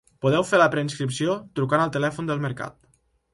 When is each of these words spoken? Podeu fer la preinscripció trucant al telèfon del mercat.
Podeu 0.25 0.45
fer 0.51 0.61
la 0.61 0.67
preinscripció 0.75 1.35
trucant 1.61 1.85
al 1.85 1.93
telèfon 1.99 2.31
del 2.33 2.43
mercat. 2.47 2.81